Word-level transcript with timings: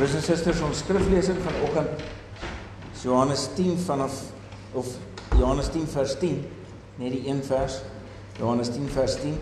Broers 0.00 0.14
en 0.16 0.22
susters, 0.24 0.60
ons 0.64 0.78
skriflesing 0.80 1.36
vanoggend 1.44 1.98
is 2.94 3.02
Johannes 3.04 3.42
10 3.52 3.74
vanaf 3.84 4.14
of 4.72 4.86
Johannes 5.34 5.68
10 5.74 5.84
vers 5.92 6.14
10, 6.22 6.38
net 7.02 7.12
die 7.12 7.28
een 7.28 7.42
vers. 7.44 7.82
Johannes 8.38 8.70
10 8.72 8.86
vers 8.94 9.18
10. 9.20 9.36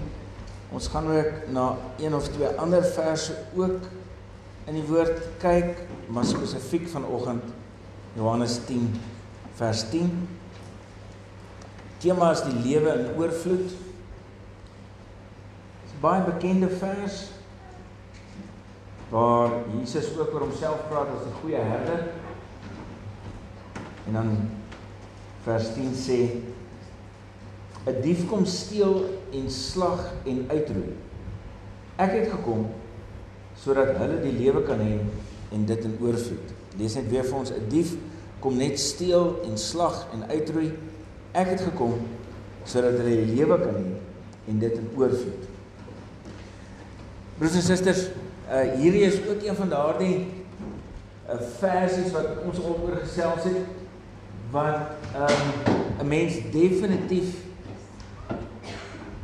Ons 0.75 0.91
gaan 0.91 1.07
ook 1.15 1.47
na 1.55 1.69
een 2.03 2.11
of 2.19 2.27
twee 2.35 2.51
ander 2.59 2.83
verse 2.83 3.39
ook 3.55 3.87
in 4.67 4.81
die 4.81 4.83
woord 4.91 5.23
kyk, 5.39 5.79
maar 6.11 6.27
spesifiek 6.27 6.91
vanoggend 6.91 7.47
Johannes 8.19 8.59
10 8.67 8.91
vers 9.63 9.87
10. 9.95 10.11
Tema 12.03 12.35
is 12.35 12.43
die 12.51 12.59
lewe 12.67 12.99
in 12.99 13.15
oorvloed. 13.15 13.69
Dit 13.71 13.79
is 15.87 15.95
'n 15.95 16.03
baie 16.03 16.27
bekende 16.33 16.75
vers 16.83 17.38
waar 19.11 19.51
Jesus 19.79 20.11
ook 20.19 20.35
oor 20.35 20.41
homself 20.41 20.85
praat 20.89 21.09
as 21.17 21.25
die 21.25 21.37
goeie 21.41 21.63
herder. 21.63 22.09
En 24.07 24.13
dan 24.19 24.31
vers 25.45 25.73
10 25.75 25.95
sê 25.97 26.21
'n 27.87 28.01
dief 28.03 28.27
kom 28.29 28.45
steel 28.45 29.05
en 29.33 29.51
slag 29.51 30.13
en 30.25 30.45
uitroei. 30.49 30.93
Ek 31.97 32.11
het 32.11 32.29
gekom 32.31 32.67
sodat 33.57 33.97
hulle 33.97 34.21
die 34.23 34.33
lewe 34.33 34.63
kan 34.63 34.81
hê 34.81 35.01
en 35.53 35.65
dit 35.67 35.85
in 35.85 35.97
oorvloed. 36.01 36.53
Lees 36.79 36.95
net 36.95 37.09
weer 37.11 37.25
vir 37.25 37.39
ons 37.39 37.51
'n 37.51 37.69
dief 37.69 37.97
kom 38.41 38.57
net 38.57 38.79
steel 38.79 39.41
en 39.45 39.59
slag 39.59 40.07
en 40.13 40.29
uitroei. 40.31 40.73
Ek 41.33 41.47
het 41.47 41.61
gekom 41.61 41.95
sodat 42.65 42.99
hulle 43.01 43.25
die 43.25 43.35
lewe 43.35 43.59
kan 43.59 43.75
hê 43.75 43.97
en 44.49 44.59
dit 44.59 44.73
in 44.79 44.89
oorvloed. 44.97 45.47
Broers 47.39 47.55
en 47.55 47.63
susters, 47.63 48.09
Uh 48.49 48.61
hierdie 48.81 49.03
is 49.03 49.19
ook 49.29 49.43
een 49.45 49.57
van 49.57 49.69
daardie 49.69 50.27
uh 51.29 51.41
versies 51.59 52.13
wat 52.13 52.27
ons 52.49 52.61
al 52.65 52.79
oor 52.83 52.97
gesels 52.97 53.45
het 53.45 53.59
wat 54.51 54.95
um 55.17 55.75
'n 56.01 56.09
mens 56.09 56.39
definitief 56.53 57.35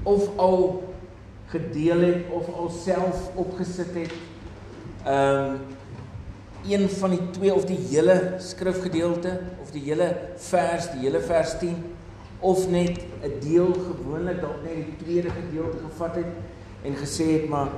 of 0.02 0.28
al 0.36 0.92
gedeel 1.46 2.00
het 2.00 2.20
of 2.30 2.48
al 2.54 2.68
self 2.84 3.30
opgesit 3.34 3.94
het. 3.94 4.12
Um 5.06 5.58
een 6.68 6.88
van 6.88 7.10
die 7.10 7.30
twee 7.30 7.54
of 7.54 7.64
die 7.64 7.78
hele 7.90 8.34
skrifgedeelte 8.38 9.40
of 9.62 9.70
die 9.70 9.82
hele 9.82 10.16
vers, 10.36 10.90
die 10.90 11.00
hele 11.00 11.20
vers 11.20 11.58
10 11.58 11.76
of 12.40 12.68
net 12.68 12.98
'n 13.22 13.40
deel 13.40 13.72
gewoonlik 13.72 14.40
dalk 14.40 14.62
net 14.64 14.84
die 14.84 14.96
tweede 15.04 15.30
gedeelte 15.30 15.76
gevat 15.88 16.14
het 16.14 16.32
en 16.82 16.96
gesê 16.96 17.24
het 17.32 17.48
maar 17.48 17.68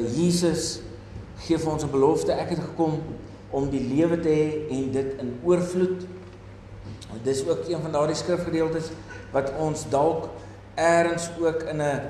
Jesus 0.00 0.80
gee 1.46 1.58
vir 1.58 1.72
ons 1.72 1.84
'n 1.84 1.90
belofte. 1.90 2.32
Ek 2.32 2.48
het 2.48 2.58
gekom 2.58 3.02
om 3.50 3.70
die 3.70 3.80
lewe 3.94 4.20
te 4.20 4.28
hê 4.28 4.68
en 4.70 4.92
dit 4.92 5.20
in 5.20 5.38
oorvloed. 5.42 6.06
Dis 7.22 7.48
ook 7.48 7.68
een 7.68 7.80
van 7.80 7.92
daardie 7.92 8.16
skrifgedeeltes 8.16 8.90
wat 9.32 9.52
ons 9.58 9.88
dalk 9.90 10.28
eers 10.74 11.30
ook 11.40 11.62
in 11.62 11.80
'n 11.82 12.00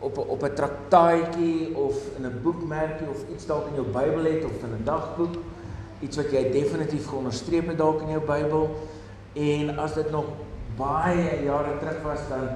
op 0.00 0.18
op 0.18 0.42
'n 0.42 0.54
traktaatjie 0.54 1.76
of 1.76 1.94
in 2.16 2.26
'n 2.26 2.40
boekmerkie 2.42 3.08
of 3.08 3.24
iets 3.34 3.46
dalk 3.46 3.66
in 3.66 3.74
jou 3.74 3.86
Bybel 3.86 4.24
het 4.24 4.44
of 4.44 4.62
in 4.62 4.72
'n 4.78 4.84
dagboek 4.84 5.34
iets 6.00 6.16
wat 6.16 6.30
jy 6.30 6.50
definitief 6.50 7.06
geonderstreep 7.06 7.66
het 7.66 7.78
dalk 7.78 8.00
in 8.00 8.08
jou 8.08 8.20
Bybel 8.20 8.70
en 9.32 9.78
as 9.78 9.94
dit 9.94 10.10
nog 10.10 10.24
baie 10.76 11.42
jare 11.44 11.78
terug 11.78 12.02
was 12.02 12.18
dan 12.28 12.48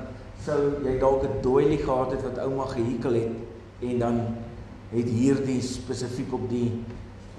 sou 0.45 0.85
jy 0.85 0.99
dalk 0.99 1.23
'n 1.23 1.41
doilie 1.41 1.79
gehad 1.79 2.11
het 2.11 2.23
wat 2.23 2.39
ouma 2.39 2.65
gehekel 2.65 3.13
het 3.13 3.33
en 3.81 3.99
dan 3.99 4.21
het 4.91 5.09
hierdie 5.09 5.61
spesifiek 5.63 6.33
op 6.33 6.49
die 6.51 6.71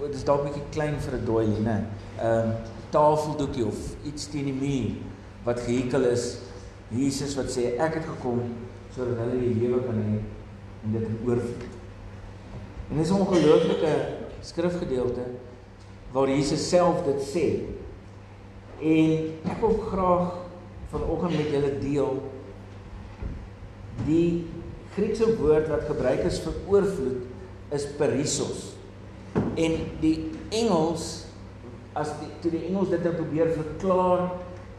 dit 0.02 0.16
is 0.17 0.25
dalk 0.25 0.47
bietjie 0.47 0.64
klein 0.73 0.95
vir 1.00 1.17
'n 1.17 1.25
doilie, 1.25 1.61
né? 1.61 1.86
Ehm 2.17 2.50
um, 2.50 2.53
tafeldoekie 2.92 3.66
of 3.66 3.78
iets 4.03 4.28
teen 4.28 4.45
die 4.45 4.53
muur 4.53 4.95
wat 5.44 5.59
gehekel 5.59 6.03
is. 6.03 6.38
Jesus 6.90 7.35
wat 7.35 7.52
sê 7.52 7.78
ek 7.78 7.94
het 7.94 8.06
gekom 8.06 8.41
sodat 8.96 9.22
hulle 9.24 9.40
die 9.40 9.59
lewe 9.62 9.79
kan 9.85 9.96
hê 9.96 10.18
en 10.84 10.91
dit 10.91 11.06
in 11.07 11.19
oorvloed. 11.25 11.63
En 12.90 12.97
dis 12.97 13.09
'n 13.09 13.22
ongelooflike 13.22 13.94
skrifgedeelte 14.41 15.25
waar 16.12 16.29
Jesus 16.29 16.69
self 16.69 17.03
dit 17.06 17.22
sê. 17.22 17.46
En 18.81 19.09
ek 19.52 19.59
wil 19.59 19.78
graag 19.91 20.34
vanoggend 20.90 21.38
met 21.38 21.52
julle 21.52 21.79
deel 21.79 22.23
die 24.06 24.46
Griekse 24.96 25.28
woord 25.40 25.69
wat 25.72 25.88
gebruik 25.88 26.25
is 26.28 26.41
vir 26.44 26.56
oorvloed 26.68 27.75
is 27.75 27.88
perissos. 27.97 28.72
En 29.56 29.78
die 30.02 30.16
Engels 30.52 31.28
as 31.97 32.12
die 32.22 32.29
toe 32.44 32.52
die 32.53 32.66
Engels 32.69 32.91
dit 32.91 33.03
nou 33.03 33.13
probeer 33.18 33.52
verklaar 33.56 34.29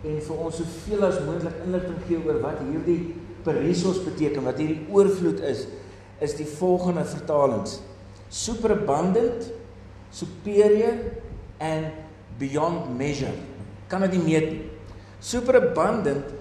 en 0.03 0.19
vir 0.27 0.43
ons 0.45 0.59
soveel 0.59 1.07
as 1.07 1.21
moontlik 1.25 1.59
inligting 1.67 1.99
gee 2.09 2.21
oor 2.25 2.41
wat 2.43 2.61
hierdie 2.65 3.15
perissos 3.47 4.01
beteken, 4.05 4.45
wat 4.47 4.61
hierdie 4.61 4.85
oorvloed 4.93 5.43
is, 5.47 5.67
is 6.23 6.37
die 6.39 6.49
volgende 6.49 7.05
vertalings: 7.09 7.81
superabundant, 8.33 9.49
superior 10.13 10.99
and 11.61 11.93
beyond 12.41 12.93
measure. 12.99 13.35
Kan 13.89 14.05
dit 14.07 14.17
nie 14.17 14.25
meet 14.25 14.49
nie. 14.51 14.63
Superabundant 15.23 16.33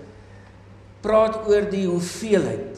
praat 1.03 1.43
oor 1.49 1.67
die 1.69 1.85
hoeveelheid. 1.89 2.70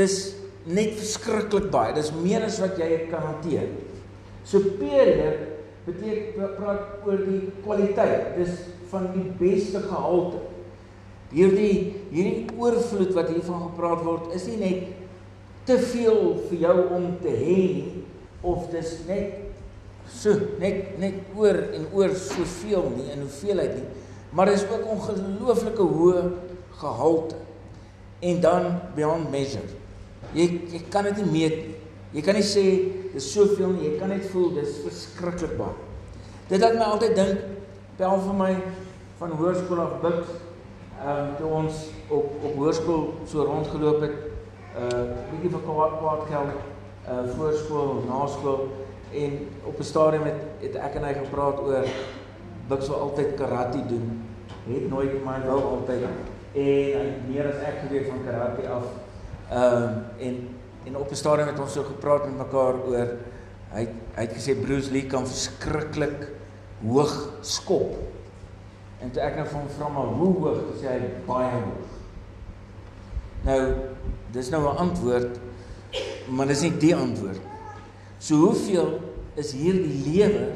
Dis 0.00 0.18
net 0.64 0.96
verskriklik 0.96 1.70
baie. 1.72 1.94
Dis 1.96 2.12
meer 2.16 2.46
as 2.48 2.60
wat 2.62 2.78
jy 2.80 3.06
kan 3.10 3.24
hanteer. 3.26 3.68
Superior 4.48 5.36
beteken 5.86 6.54
praat 6.56 7.04
oor 7.06 7.20
die 7.26 7.50
kwaliteit. 7.64 8.34
Dis 8.38 8.64
van 8.90 9.10
die 9.14 9.26
beste 9.40 9.82
gehalte. 9.84 10.42
Hierdie 11.30 12.00
hierdie 12.10 12.48
oorvloed 12.58 13.12
wat 13.14 13.30
hiervan 13.30 13.68
gepraat 13.68 14.02
word, 14.02 14.32
is 14.34 14.48
nie 14.50 14.58
net 14.58 14.88
te 15.68 15.76
veel 15.78 16.40
vir 16.48 16.62
jou 16.64 16.76
om 16.96 17.04
te 17.22 17.30
hê 17.30 17.60
of 18.42 18.66
dis 18.72 18.96
net 19.06 19.36
so 20.10 20.34
net 20.58 20.96
net 20.98 21.20
oor 21.38 21.60
en 21.76 21.84
oor 21.94 22.16
soveel 22.18 22.88
nie 22.96 23.12
in 23.12 23.22
hoeveelheid 23.22 23.76
nie, 23.76 23.86
maar 24.34 24.50
dis 24.50 24.64
ook 24.66 24.88
ongelooflike 24.96 25.86
hoë 25.94 26.24
gehalte. 26.80 27.38
En 28.20 28.40
dan 28.42 28.66
beyond 28.96 29.30
measure. 29.32 29.79
Jy 30.34 30.46
jy 30.70 30.80
kan 30.90 31.04
dit 31.08 31.16
nie 31.22 31.30
meet 31.32 31.56
nie. 31.56 31.76
Jy 32.14 32.22
kan 32.26 32.36
nie 32.38 32.46
sê 32.46 32.64
dis 33.14 33.30
soveel 33.32 33.74
nie. 33.74 33.88
Jy 33.88 33.98
kan 33.98 34.12
net 34.14 34.28
voel 34.30 34.52
dis 34.54 34.78
verskriklik 34.84 35.56
baie. 35.58 35.74
Dit 36.50 36.62
laat 36.62 36.78
my 36.78 36.86
altyd 36.94 37.16
dink 37.18 37.42
pel 37.98 38.22
vir 38.26 38.38
my 38.38 38.52
van 39.20 39.34
hoërskool 39.40 39.82
af 39.82 39.98
bid. 40.04 40.22
Ehm 41.00 41.10
um, 41.10 41.34
toe 41.38 41.50
ons 41.60 41.84
op 42.12 42.44
op 42.44 42.56
hoërskool 42.60 43.04
so 43.30 43.44
rondgeloop 43.48 44.02
het, 44.04 44.16
uh 44.76 45.04
bietjie 45.30 45.52
vir 45.54 45.62
kwaad 45.66 46.26
geld 46.30 46.50
uh 47.08 47.22
voorskool, 47.36 48.02
naskool 48.08 48.66
en 49.12 49.38
op 49.66 49.78
'n 49.78 49.90
stadium 49.92 50.24
het, 50.24 50.40
het 50.60 50.74
ek 50.76 50.94
en 50.94 51.04
hy 51.04 51.14
gepraat 51.14 51.60
oor 51.60 51.86
wat 52.68 52.84
sou 52.84 52.96
altyd 53.00 53.34
karate 53.34 53.86
doen. 53.86 54.22
Het 54.66 54.90
nooit 54.90 55.24
maar 55.24 55.46
wou 55.46 55.62
altyd 55.62 56.02
en 56.02 56.18
hy 56.54 57.04
meer 57.28 57.46
as 57.48 57.62
ek 57.66 57.86
geweet 57.86 58.08
van 58.08 58.24
karate 58.26 58.68
af 58.68 59.09
Ehm 59.50 59.82
um, 59.82 60.04
en 60.18 60.48
en 60.84 60.96
op 60.96 61.10
'n 61.10 61.14
stadium 61.14 61.46
het 61.46 61.60
ons 61.60 61.72
so 61.72 61.82
gepraat 61.82 62.24
met 62.24 62.36
mekaar 62.36 62.74
oor 62.86 63.08
hy 63.72 63.88
hy 64.14 64.22
het 64.26 64.32
gesê 64.32 64.54
Bruce 64.60 64.90
Lee 64.92 65.06
kan 65.06 65.26
verskriklik 65.26 66.28
hoog 66.86 67.32
skop. 67.40 67.96
En 69.00 69.10
toe 69.10 69.22
ek 69.22 69.36
nou 69.36 69.46
van 69.48 69.68
vra 69.76 69.88
maar 69.88 70.06
hoe 70.06 70.34
hoog, 70.38 70.60
sê 70.80 70.86
hy 70.86 71.10
baie 71.26 71.50
hoog. 71.50 71.94
Nou 73.42 73.60
dis 74.32 74.50
nou 74.50 74.62
'n 74.62 74.76
antwoord, 74.76 75.40
maar 76.28 76.46
dis 76.46 76.60
nie 76.60 76.76
die 76.76 76.96
antwoord. 76.96 77.40
So 78.18 78.34
hoeveel 78.34 79.00
is 79.34 79.52
hierdie 79.52 80.12
lewe 80.12 80.52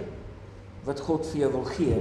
wat 0.85 1.01
God 1.01 1.27
vir 1.27 1.41
jou 1.41 1.51
wil 1.53 1.65
gee? 1.65 1.99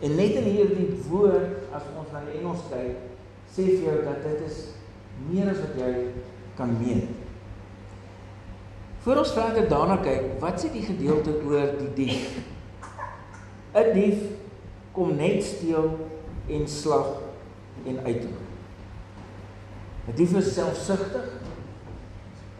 En 0.00 0.14
net 0.16 0.34
in 0.34 0.44
hierdie 0.44 1.00
woord 1.08 1.68
as 1.72 1.82
ons 1.98 2.10
na 2.12 2.24
die 2.24 2.38
Engels 2.40 2.62
kyk, 2.70 2.96
sê 3.54 3.62
vir 3.64 3.84
jou 3.84 4.04
dat 4.04 4.22
dit 4.22 4.40
is 4.46 4.77
meer 5.26 5.50
as 5.50 5.60
wat 5.64 5.74
jy 5.76 5.92
kan 6.58 6.70
meen. 6.80 7.08
Voor 9.02 9.22
ons 9.22 9.32
verder 9.32 9.68
daarna 9.70 9.96
kyk, 10.02 10.34
wat 10.42 10.60
sê 10.60 10.70
die 10.72 10.84
gedeelte 10.86 11.38
oor 11.46 11.74
die 11.78 11.92
dief? 11.94 12.38
'n 13.74 13.92
Dief 13.94 14.18
kom 14.92 15.16
net 15.16 15.44
steel 15.44 15.92
en 16.48 16.68
slag 16.68 17.20
en 17.86 18.00
uitroei. 18.04 18.46
'n 20.08 20.14
Dief 20.16 20.34
is 20.36 20.54
selfsugtig. 20.54 21.28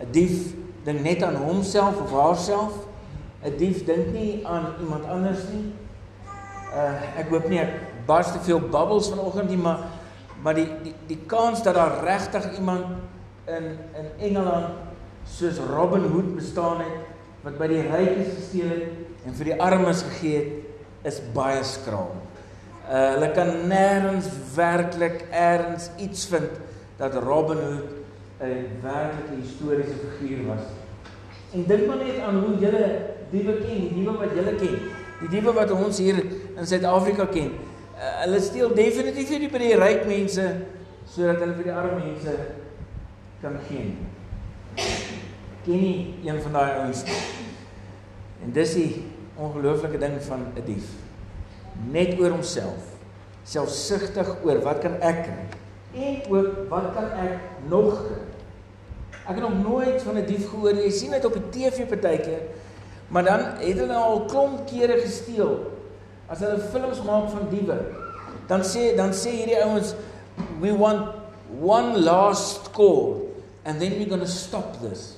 'n 0.00 0.10
Dief 0.12 0.54
dink 0.84 1.00
net 1.02 1.22
aan 1.22 1.36
homself 1.36 2.00
of 2.00 2.12
haarself. 2.12 2.86
'n 3.42 3.56
Dief 3.56 3.84
dink 3.84 4.12
nie 4.12 4.46
aan 4.46 4.74
iemand 4.80 5.04
anders 5.04 5.48
nie. 5.52 5.72
Uh 6.72 7.18
ek 7.18 7.28
hoop 7.30 7.48
nie 7.48 7.60
ek 7.60 7.72
bars 8.06 8.32
te 8.32 8.40
veel 8.40 8.60
bubbles 8.60 9.08
vanoggend 9.08 9.48
nie, 9.48 9.56
maar 9.56 9.78
maar 10.42 10.54
die 10.54 10.68
die 10.82 10.94
die 11.06 11.20
kans 11.26 11.62
dat 11.62 11.74
daar 11.74 12.04
regtig 12.04 12.56
iemand 12.58 12.84
in 13.46 13.64
in 13.98 14.08
Engeland 14.18 14.66
soos 15.24 15.58
Robin 15.58 16.04
Hood 16.12 16.34
bestaan 16.34 16.80
het 16.80 17.06
wat 17.42 17.58
by 17.58 17.68
die 17.70 17.82
rykes 17.82 18.32
gesteel 18.36 18.70
het 18.70 19.26
en 19.26 19.36
vir 19.38 19.52
die 19.52 19.60
armes 19.62 20.02
gegee 20.06 20.38
het, 20.38 20.54
is 21.08 21.20
baie 21.34 21.60
skraal. 21.64 22.10
Uh 22.88 23.04
hulle 23.14 23.28
kan 23.36 23.52
nêrens 23.70 24.26
werklik 24.54 25.26
eers 25.30 25.90
iets 26.00 26.26
vind 26.32 26.58
dat 26.98 27.14
Robin 27.22 27.60
Hood 27.62 27.94
'n 28.40 28.80
werklike 28.82 29.40
historiese 29.40 29.96
figuur 30.02 30.46
was. 30.46 30.64
En 31.52 31.64
dink 31.66 31.86
maar 31.86 31.96
net 31.96 32.20
aan 32.20 32.38
hoe 32.44 32.58
julle 32.58 32.84
diewe 33.30 33.54
ken, 33.58 33.80
die 33.80 33.94
diewe 33.94 34.12
wat 34.18 34.34
julle 34.34 34.54
ken, 34.54 34.78
die 35.20 35.28
diewe 35.28 35.52
wat 35.52 35.70
ons 35.70 35.98
hier 35.98 36.22
in 36.56 36.66
Suid-Afrika 36.66 37.26
ken. 37.26 37.50
Uh, 37.98 38.20
hulle 38.22 38.38
steel 38.38 38.70
definitief 38.78 39.30
nie 39.42 39.48
by 39.50 39.58
die 39.58 39.74
ryk 39.74 40.04
mense 40.06 40.44
sodat 41.08 41.40
hulle 41.42 41.56
vir 41.56 41.66
die 41.66 41.72
arme 41.74 41.96
mense 41.98 42.34
kan 43.42 43.56
gee. 43.66 43.88
Ken 45.64 45.80
nie 45.82 45.96
een 46.22 46.38
van 46.44 46.54
daai 46.54 46.76
ouens 46.84 47.00
nie. 47.08 47.16
En 48.46 48.52
dis 48.54 48.74
die 48.78 49.02
ongelooflike 49.34 49.98
ding 49.98 50.14
van 50.28 50.44
'n 50.54 50.62
dief. 50.66 50.92
Net 51.90 52.14
oor 52.20 52.36
homself. 52.36 52.94
Selfsugtig 53.42 54.30
oor 54.44 54.62
wat 54.62 54.78
kan 54.78 54.94
ek 55.00 55.24
kry? 55.24 55.42
En 55.98 56.22
ook 56.30 56.70
wat 56.70 56.92
kan 56.94 57.10
ek 57.10 57.66
nog 57.66 57.98
kry? 58.06 58.22
Ek 59.26 59.34
het 59.34 59.42
nog 59.42 59.58
nooit 59.62 60.02
van 60.02 60.22
'n 60.22 60.26
dief 60.26 60.46
gehoor 60.50 60.72
nie. 60.72 60.86
Jy 60.86 60.90
sien 60.90 61.10
dit 61.10 61.24
op 61.24 61.34
die 61.34 61.48
TV 61.50 61.88
partykeer. 61.88 62.46
Maar 63.08 63.24
dan 63.24 63.40
het 63.58 63.78
hulle 63.78 63.94
al 63.94 64.24
klomp 64.24 64.66
kere 64.66 65.00
gesteel. 65.00 65.77
As 66.28 66.42
hulle 66.44 66.58
films 66.72 67.00
maak 67.06 67.30
van 67.32 67.48
diewe, 67.52 67.78
dan 68.48 68.64
sê 68.64 68.92
dan 68.96 69.14
sê 69.16 69.32
hierdie 69.40 69.60
ouens 69.64 69.94
we 70.60 70.72
want 70.72 71.14
one 71.60 72.04
last 72.04 72.66
score 72.66 73.22
and 73.64 73.80
then 73.80 73.98
we're 73.98 74.08
going 74.08 74.20
to 74.20 74.30
stop 74.30 74.80
this. 74.80 75.16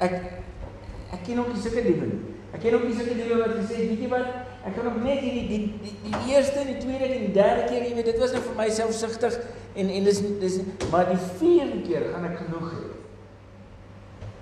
Ek 0.00 0.14
ek 1.12 1.24
ken 1.24 1.40
ook 1.40 1.52
nie 1.52 1.62
sulke 1.62 1.84
diewe 1.84 2.10
nie. 2.10 2.20
Ek 2.52 2.62
ken 2.64 2.76
ook 2.76 2.86
nie 2.88 2.96
sulke 2.96 3.16
diewe 3.16 3.40
wat 3.42 3.56
gesê 3.60 3.88
weet 3.88 4.04
jy 4.04 4.10
wat 4.12 4.28
ek 4.68 4.78
nog 4.84 4.98
net 5.04 5.22
hierdie 5.24 5.46
die, 5.48 5.60
die 5.80 5.94
die 6.04 6.34
eerste 6.34 6.64
die 6.68 6.78
tweede 6.82 7.08
en 7.08 7.26
die 7.28 7.34
derde 7.36 7.66
keer, 7.70 7.86
jy 7.86 7.94
weet, 7.96 8.10
dit 8.10 8.20
was 8.20 8.34
net 8.36 8.44
vir 8.44 8.56
my 8.58 8.68
selfsugtig 8.74 9.38
en 9.78 9.92
en 9.94 10.08
dis 10.08 10.22
dis 10.42 10.58
maar 10.92 11.08
die 11.08 11.20
vierde 11.40 11.82
keer 11.86 12.08
gaan 12.12 12.28
ek 12.28 12.40
genoeg 12.44 12.72
hê. 12.76 12.86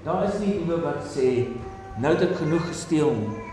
Daar 0.06 0.28
is 0.28 0.38
nie 0.42 0.60
iemand 0.60 0.86
wat 0.86 1.02
sê 1.10 1.30
nou 2.02 2.14
het 2.14 2.26
ek 2.28 2.38
genoeg 2.42 2.66
gesteel 2.70 3.14
nie. 3.18 3.45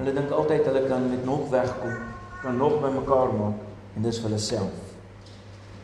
Hulle 0.00 0.14
dink 0.16 0.30
altyd 0.32 0.64
hulle 0.64 0.86
kan 0.88 1.04
met 1.10 1.24
nog 1.28 1.50
wegkom, 1.52 1.98
kan 2.40 2.56
nog 2.56 2.78
by 2.80 2.88
mekaar 2.94 3.34
maak 3.36 3.66
en 3.96 4.06
dis 4.06 4.16
vir 4.16 4.30
hulle 4.30 4.40
self. 4.40 4.94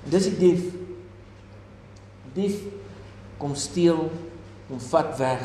En 0.06 0.14
dis 0.14 0.28
die 0.30 0.38
dief. 0.40 0.70
Dief 2.36 2.62
kom 3.40 3.52
steel, 3.60 4.06
kom 4.68 4.80
vat 4.88 5.12
weg 5.20 5.44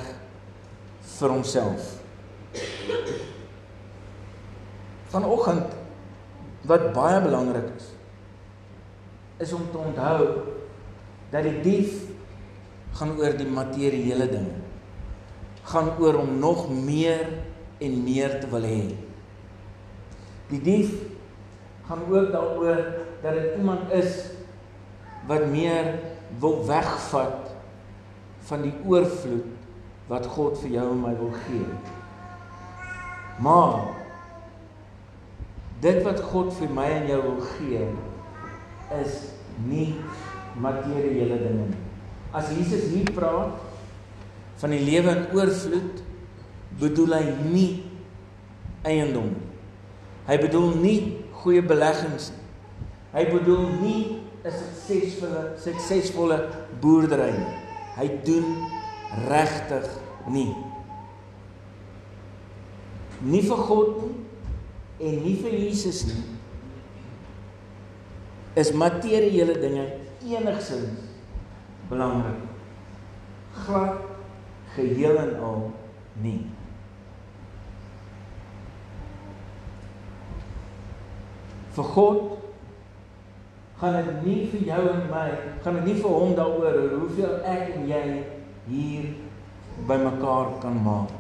vir 1.18 1.36
homself. 1.36 1.92
Vanoggend 5.12 5.76
wat 6.72 6.92
baie 6.96 7.20
belangrik 7.24 7.68
is 7.76 7.92
is 9.42 9.54
om 9.58 9.64
te 9.74 9.80
onthou 9.82 10.26
dat 11.34 11.44
die 11.48 11.62
dief 11.66 11.96
gaan 13.00 13.16
oor 13.18 13.34
die 13.34 13.50
materiële 13.50 14.28
dinge 14.30 14.60
gaan 15.72 15.90
oor 15.98 16.20
om 16.22 16.36
nog 16.40 16.68
meer 16.70 17.26
en 17.82 18.04
meer 18.06 18.38
te 18.42 18.50
wil 18.52 18.66
hê. 18.68 18.82
Die 20.52 20.62
dief 20.62 20.94
gaan 21.88 22.04
ook 22.10 22.32
daaroor 22.34 22.84
dat 23.22 23.34
dit 23.38 23.58
iemand 23.58 23.92
is 23.96 24.20
wat 25.28 25.48
meer 25.52 25.96
wil 26.40 26.62
wegvat 26.66 27.52
van 28.50 28.62
die 28.66 28.74
oorvloed 28.86 29.50
wat 30.12 30.28
God 30.28 30.60
vir 30.62 30.78
jou 30.78 30.86
en 30.92 31.02
my 31.02 31.14
wil 31.20 31.34
gee. 31.46 31.66
Maar 33.42 33.92
dit 35.82 36.02
wat 36.06 36.22
God 36.32 36.54
vir 36.60 36.74
my 36.76 36.88
en 37.00 37.08
jou 37.10 37.22
wil 37.26 37.40
gee 37.56 37.86
is 39.02 39.20
nie 39.66 39.94
materiële 40.62 41.38
dinge 41.42 41.68
nie. 41.72 41.82
As 42.36 42.52
Jesus 42.54 42.92
hier 42.92 43.08
praat 43.16 43.58
van 44.62 44.76
die 44.76 44.84
lewe 44.86 45.16
in 45.16 45.26
oorvloed 45.36 46.01
bedoel 46.82 47.16
hy 47.20 47.26
nie 47.54 47.72
eiendom 48.88 49.30
nie. 49.32 49.48
Hy 50.28 50.38
bedoel 50.42 50.76
nie 50.82 50.98
goeie 51.42 51.62
beleggings 51.66 52.32
nie. 52.34 52.42
Hy 53.14 53.24
bedoel 53.30 53.66
nie 53.82 54.02
'n 54.44 54.52
suksesvolle 54.52 55.42
suksesvolle 55.58 56.38
boerdery 56.82 57.32
nie. 57.38 57.56
Hy 57.98 58.08
doen 58.26 58.48
regtig 59.30 59.88
nie. 60.28 60.56
Nie 63.22 63.42
vir 63.42 63.58
God 63.58 64.02
nie 64.02 64.16
en 65.10 65.24
nie 65.26 65.36
vir 65.42 65.54
Jesus 65.54 66.06
nie. 66.06 66.24
Is 68.56 68.72
materiële 68.74 69.60
dinge 69.60 69.86
enigsins 70.22 71.10
belangrik? 71.90 72.42
Glad 73.66 74.02
geheel 74.76 75.18
en 75.18 75.36
al 75.44 75.72
nie. 76.22 76.48
Vir 81.76 81.90
God 81.96 82.22
gaan 83.82 83.98
dit 83.98 84.26
nie 84.26 84.40
vir 84.52 84.68
jou 84.68 84.82
en 84.92 85.06
my, 85.10 85.28
gaan 85.64 85.80
dit 85.80 85.90
nie 85.90 85.98
vir 86.02 86.14
hom 86.14 86.36
daaroor 86.38 86.80
hoeveel 87.00 87.38
ek 87.50 87.72
en 87.76 87.88
jy 87.90 88.04
hier 88.70 89.08
bymekaar 89.90 90.52
kan 90.62 90.76
maak. 90.86 91.16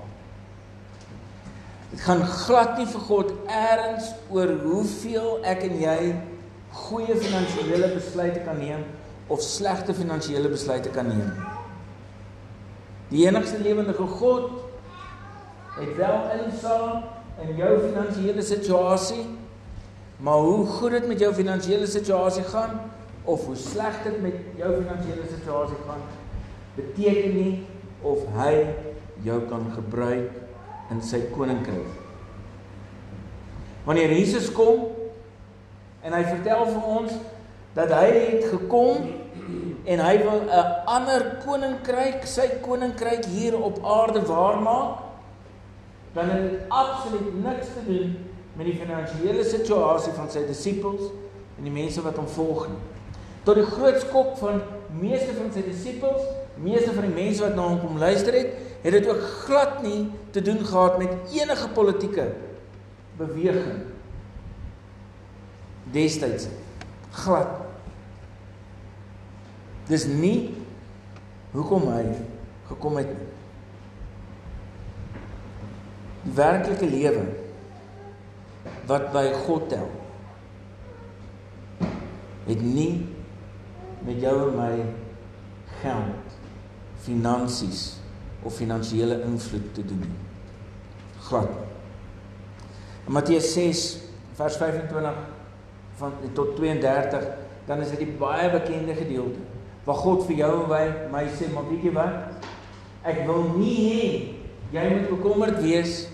Dit 1.91 2.03
gaan 2.05 2.21
glad 2.23 2.77
nie 2.77 2.87
vir 2.87 3.07
God 3.07 3.31
eers 3.49 4.11
oor 4.31 4.53
hoeveel 4.61 5.41
ek 5.47 5.65
en 5.67 5.79
jy 5.81 5.97
goeie 6.85 7.15
finansiële 7.19 7.89
besluite 7.97 8.43
kan 8.45 8.61
neem 8.61 8.85
of 9.31 9.41
slegte 9.43 9.95
finansiële 9.95 10.51
besluite 10.51 10.91
kan 10.93 11.09
neem. 11.09 11.33
Die 13.11 13.25
enigste 13.27 13.59
lewende 13.59 13.93
God 13.93 14.51
het 15.75 15.97
wel 15.97 16.45
insaag 16.45 17.03
in 17.43 17.55
jou 17.59 17.73
finansiële 17.89 18.41
situasie. 18.41 19.25
Maar 20.21 20.37
hoe 20.37 20.65
goed 20.65 20.91
dit 20.91 21.07
met 21.07 21.19
jou 21.19 21.33
finansiële 21.33 21.87
situasie 21.89 22.43
gaan 22.43 22.81
of 23.23 23.45
hoe 23.45 23.55
sleg 23.55 24.03
dit 24.03 24.21
met 24.21 24.33
jou 24.57 24.73
finansiële 24.75 25.25
situasie 25.29 25.77
gaan, 25.87 26.03
beteken 26.75 27.35
nie 27.35 27.65
of 28.01 28.21
hy 28.37 28.67
jou 29.25 29.39
kan 29.49 29.65
gebruik 29.73 30.29
in 30.93 31.01
sy 31.01 31.23
koninkryk. 31.33 31.89
Wanneer 33.85 34.13
Jesus 34.13 34.51
kom 34.53 34.91
en 36.05 36.13
hy 36.13 36.21
vertel 36.29 36.65
vir 36.69 36.87
ons 36.99 37.17
dat 37.73 37.93
hy 37.93 38.07
het 38.13 38.45
gekom 38.51 39.09
en 39.89 40.03
hy 40.05 40.15
wil 40.21 40.41
'n 40.45 40.85
ander 40.85 41.25
koninkryk, 41.45 42.25
sy 42.25 42.61
koninkryk 42.61 43.25
hier 43.25 43.57
op 43.57 43.81
aarde 43.85 44.21
waarmaak, 44.25 45.10
dan 46.13 46.29
het 46.29 46.49
dit 46.49 46.59
absoluut 46.67 47.43
niks 47.43 47.73
te 47.75 47.83
doen 47.87 48.15
met 48.57 48.65
die 48.67 48.75
finansiële 48.75 49.43
situasie 49.47 50.13
van 50.17 50.29
sy 50.31 50.43
disippels 50.47 51.07
en 51.57 51.67
die 51.67 51.73
mense 51.73 52.03
wat 52.03 52.19
hom 52.19 52.27
volg 52.27 52.67
nie. 52.67 52.81
Tot 53.47 53.57
die 53.57 53.65
groot 53.65 53.97
skok 54.03 54.35
van 54.41 54.59
meeste 54.99 55.33
van 55.37 55.49
sy 55.55 55.63
disippels, 55.65 56.27
meeste 56.61 56.91
van 56.93 57.07
die 57.07 57.15
mense 57.15 57.45
wat 57.45 57.55
na 57.55 57.69
hom 57.69 57.79
kom 57.81 57.97
luister 58.01 58.35
het, 58.37 58.53
het 58.83 58.97
dit 58.97 59.07
ook 59.07 59.23
glad 59.45 59.81
nie 59.85 60.09
te 60.35 60.43
doen 60.43 60.59
gehad 60.65 60.99
met 60.99 61.33
enige 61.33 61.69
politieke 61.77 62.27
beweging 63.17 63.83
destyds 65.91 66.47
glad 67.11 67.61
Dis 69.91 70.05
nie 70.07 70.53
hoekom 71.51 71.89
hy 71.91 72.03
gekom 72.69 72.99
het 73.01 73.09
nie. 73.11 73.30
Die 76.21 76.35
werklike 76.37 76.85
lewe 76.85 77.23
wat 78.89 79.09
by 79.13 79.25
God 79.45 79.69
tel 79.71 79.89
het 82.45 82.61
nie 82.61 83.07
met 84.05 84.19
jou 84.21 84.35
en 84.47 84.55
my 84.57 84.73
geld, 85.81 86.35
finansies 87.01 87.81
of 88.45 88.55
finansiële 88.57 89.21
invloed 89.25 89.67
te 89.77 89.85
doen 89.85 90.01
nie. 90.01 90.17
Glad. 91.27 91.49
In 93.05 93.13
Matteus 93.17 93.53
6 93.53 93.85
vers 94.37 94.57
25 94.61 95.21
van 96.01 96.13
tot 96.33 96.55
32 96.57 97.25
dan 97.69 97.81
is 97.81 97.93
dit 97.93 98.05
die 98.05 98.17
baie 98.17 98.49
bekende 98.53 98.93
gedeelte 98.97 99.41
waar 99.85 99.97
God 99.97 100.25
vir 100.27 100.43
jou 100.43 100.51
en 100.63 100.69
my, 100.69 100.83
my 101.09 101.23
sê, 101.33 101.47
maar 101.53 101.65
weet 101.69 101.87
jy 101.87 101.93
wat? 101.95 102.45
Ek 103.09 103.23
wil 103.25 103.47
nie 103.57 103.77
hê 103.81 104.01
jy 104.71 104.83
moet 104.91 105.09
bekommerd 105.09 105.57
wees 105.63 106.05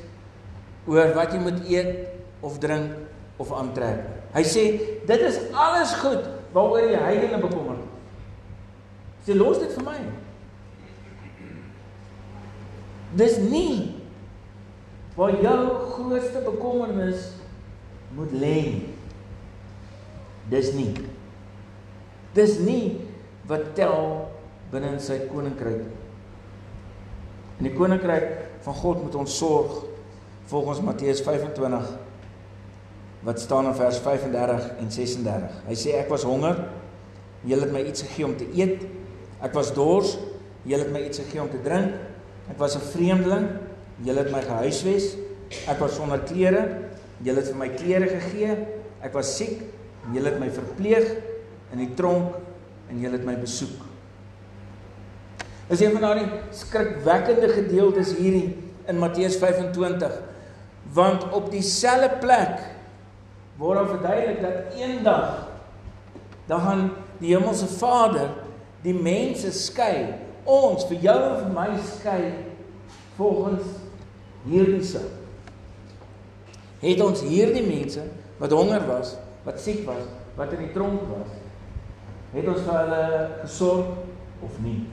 oor 0.88 1.14
wat 1.18 1.36
jy 1.36 1.42
moet 1.44 1.60
eet 1.68 1.92
of 2.46 2.58
drink 2.64 2.96
of 3.38 3.52
aantrek. 3.54 4.06
Hy 4.34 4.44
sê 4.48 4.64
dit 5.08 5.26
is 5.28 5.40
alles 5.54 5.94
goed 6.02 6.26
waaroor 6.56 6.88
jy 6.88 7.02
heidene 7.02 7.42
bekommerd 7.44 7.84
is. 7.84 7.94
Sê 9.28 9.36
los 9.36 9.60
dit 9.60 9.74
vir 9.76 9.86
my. 9.86 9.98
Dis 13.18 13.38
nie 13.44 13.98
waar 15.18 15.36
jou 15.42 15.60
grootste 15.96 16.44
bekommernis 16.46 17.34
moet 18.16 18.32
lê 18.32 18.56
nie. 18.70 18.86
Dis 20.52 20.72
nie. 20.78 20.94
Dis 22.38 22.60
nie 22.64 23.02
wat 23.50 23.74
tel 23.76 24.28
binne 24.72 24.94
in 24.96 25.04
sy 25.04 25.20
koninkryk. 25.32 25.84
In 27.58 27.68
die 27.68 27.76
koninkryk 27.76 28.30
van 28.64 28.78
God 28.78 29.04
moet 29.04 29.16
ons 29.20 29.38
sorg 29.40 29.82
volgens 30.48 30.82
Matteus 30.82 31.22
25 31.22 31.90
wat 33.20 33.40
staan 33.40 33.66
in 33.66 33.74
vers 33.74 33.98
35 33.98 34.70
en 34.80 34.92
36. 34.92 35.56
Hy 35.68 35.76
sê 35.76 35.96
ek 36.00 36.12
was 36.12 36.24
honger, 36.24 36.62
julle 37.48 37.66
het 37.66 37.74
my 37.74 37.82
iets 37.90 38.06
gegee 38.06 38.28
om 38.28 38.36
te 38.40 38.48
eet. 38.56 38.86
Ek 39.44 39.56
was 39.58 39.74
dors, 39.76 40.16
julle 40.68 40.86
het 40.86 40.94
my 40.94 41.02
iets 41.08 41.20
gegee 41.24 41.42
om 41.44 41.50
te 41.52 41.60
drink. 41.66 41.98
Ek 42.48 42.60
was 42.62 42.78
'n 42.78 42.86
vreemdeling, 42.94 43.48
julle 44.06 44.24
het 44.24 44.32
my 44.32 44.42
gehuisves. 44.42 45.18
Ek 45.68 45.80
was 45.80 45.96
sonder 45.96 46.20
klere, 46.20 46.64
julle 47.24 47.42
het 47.42 47.50
vir 47.52 47.58
my 47.58 47.70
klere 47.70 48.08
gegee. 48.08 48.68
Ek 49.02 49.14
was 49.14 49.36
siek, 49.36 49.62
julle 50.14 50.30
het 50.30 50.40
my 50.40 50.50
verpleeg 50.50 51.16
in 51.72 51.80
die 51.80 51.94
tronk 51.94 52.36
en 52.90 53.00
julle 53.00 53.18
het 53.18 53.26
my 53.26 53.36
besoek. 53.36 53.84
Is 55.70 55.82
een 55.82 55.92
van 55.92 56.02
daardie 56.02 56.30
skrikwekkende 56.52 57.50
gedeeltes 57.50 58.16
hierdie 58.16 58.56
in 58.88 58.98
Matteus 58.98 59.36
25 59.36 60.12
want 60.94 61.30
op 61.32 61.52
dieselfde 61.52 62.10
plek 62.22 62.62
word 63.58 63.80
daar 63.80 63.88
verduidelik 63.88 64.42
dat 64.42 64.78
eendag 64.78 65.48
dan 66.48 66.62
gaan 66.62 66.84
die 67.20 67.34
hemelse 67.36 67.68
Vader 67.68 68.30
die 68.82 68.94
mense 68.94 69.52
skei. 69.52 70.14
Ons 70.48 70.86
vir 70.88 71.02
jou 71.04 71.16
en 71.18 71.40
vir 71.42 71.50
my 71.56 71.68
skei 71.84 72.22
volgens 73.18 73.66
hierdie 74.48 74.84
sin. 74.86 75.10
Het 76.80 77.02
ons 77.04 77.24
hierdie 77.26 77.66
mense 77.66 78.06
wat 78.38 78.54
honger 78.56 78.86
was 78.88 79.18
wat 79.48 79.60
siek 79.60 79.84
was 79.88 80.06
wat 80.38 80.54
in 80.54 80.68
die 80.68 80.74
tronk 80.76 81.02
was 81.10 81.34
het 82.36 82.48
ons 82.52 82.64
vir 82.68 82.78
hulle 82.78 83.04
gesorg 83.42 84.44
of 84.46 84.60
nie? 84.62 84.86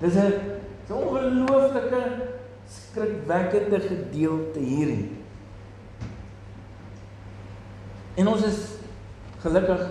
Dis 0.00 0.16
'n 0.16 0.32
so 0.88 0.96
ongelooflike 0.96 2.31
skrikwekkende 2.76 3.80
gedeelte 3.80 4.60
hierin 4.60 5.22
En 8.14 8.28
ons 8.28 8.44
is 8.44 8.58
gelukkig 9.42 9.86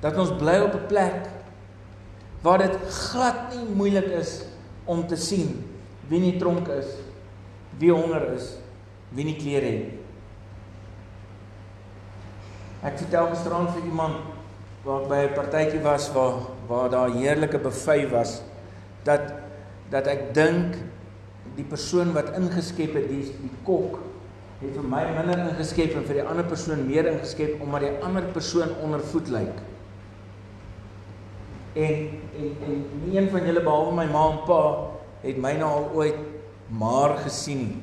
dat 0.00 0.16
ons 0.18 0.32
bly 0.40 0.58
op 0.64 0.74
'n 0.74 0.86
plek 0.86 1.28
waar 2.42 2.58
dit 2.58 2.76
glad 2.88 3.54
nie 3.54 3.74
moeilik 3.74 4.10
is 4.18 4.42
om 4.84 5.06
te 5.06 5.16
sien 5.16 5.66
wie 6.08 6.20
nie 6.20 6.38
tronk 6.38 6.68
is, 6.68 6.86
wie 7.78 7.92
honger 7.92 8.32
is, 8.32 8.56
wie 9.08 9.24
nie 9.24 9.36
klere 9.36 9.66
het. 9.66 9.92
Ek 12.82 12.98
vertel 12.98 13.26
gisterand 13.26 13.70
vir 13.70 13.84
iemand 13.84 14.16
waar 14.84 15.02
ek 15.02 15.08
by 15.08 15.20
'n 15.28 15.34
partytjie 15.34 15.82
was 15.82 16.12
waar 16.12 16.34
waar 16.66 16.90
daar 16.90 17.10
heerlike 17.10 17.58
buffet 17.58 18.10
was 18.10 18.42
dat 19.04 19.32
dat 19.90 20.06
ek 20.06 20.34
dink 20.34 20.76
die 21.56 21.66
persoon 21.66 22.12
wat 22.12 22.32
ingeskep 22.38 22.94
het, 22.94 23.08
die 23.08 23.24
die 23.42 23.52
kok 23.66 23.98
het 24.60 24.74
vir 24.76 24.86
my 24.92 25.02
minder 25.16 25.40
ingeskep 25.48 25.94
en 25.96 26.06
vir 26.08 26.20
die 26.20 26.26
ander 26.28 26.44
persoon 26.44 26.82
meer 26.86 27.08
ingeskep 27.08 27.62
omdat 27.64 27.86
die 27.86 27.92
ander 28.04 28.26
persoon 28.34 28.74
ondervoed 28.84 29.30
lyk. 29.32 29.62
En 31.80 31.94
en 32.40 32.50
en 32.66 32.82
nie 33.04 33.16
een 33.16 33.30
van 33.32 33.46
julle 33.46 33.62
behalwe 33.64 33.96
my 33.96 34.06
ma 34.10 34.26
en 34.32 34.42
pa 34.48 34.60
het 35.22 35.40
my 35.40 35.54
nou 35.60 35.70
al 35.70 35.88
ooit 36.02 36.20
maar 36.68 37.16
gesien 37.24 37.64
nie. 37.64 37.80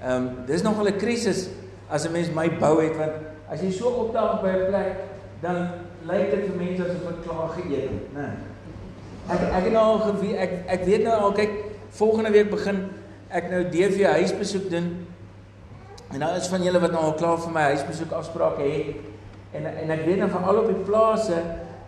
Ehm 0.00 0.16
um, 0.16 0.30
dis 0.46 0.62
nogal 0.62 0.88
'n 0.88 0.98
krisis 0.98 1.48
as 1.88 2.06
'n 2.06 2.12
mens 2.12 2.30
my 2.34 2.48
bou 2.58 2.80
het 2.82 2.96
want 2.96 3.12
as 3.48 3.60
jy 3.60 3.70
so 3.70 3.88
opdaag 3.88 4.40
by 4.42 4.48
'n 4.48 4.66
plek 4.66 4.96
dan 5.40 5.68
lyk 6.08 6.30
dit 6.30 6.48
vir 6.48 6.56
mense 6.56 6.82
asof 6.82 7.08
ek 7.10 7.22
klaar 7.24 7.48
geëet 7.56 7.88
het, 7.90 8.14
né? 8.14 8.28
Ek 9.28 9.40
ek 9.40 9.64
het 9.64 9.72
nou 9.72 9.84
al 9.84 9.98
geweet 9.98 10.36
ek 10.36 10.52
ek 10.66 10.84
weet 10.84 11.04
nou 11.04 11.16
al 11.28 11.32
kyk 11.32 11.52
volgende 11.98 12.30
week 12.34 12.50
begin 12.50 12.84
ek 13.34 13.50
nou 13.50 13.64
DV 13.70 14.04
huisbesoek 14.18 14.70
doen 14.70 14.92
En 16.14 16.20
nou 16.20 16.36
is 16.38 16.46
van 16.46 16.62
julle 16.62 16.78
wat 16.78 16.92
nou 16.94 17.02
al 17.08 17.16
klaar 17.18 17.40
vir 17.42 17.50
my 17.50 17.62
huisbesoek 17.72 18.12
afsprake 18.14 18.62
het 18.62 19.54
en 19.58 19.64
en 19.66 19.90
ek 19.94 20.04
weet 20.06 20.20
dan 20.22 20.30
van 20.30 20.44
al 20.50 20.60
op 20.60 20.68
die 20.70 20.84
plase, 20.86 21.38